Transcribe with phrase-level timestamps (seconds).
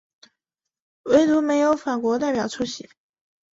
[1.03, 2.89] 惟独没有法国代表出席。